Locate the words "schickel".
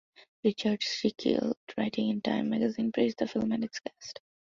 0.81-1.53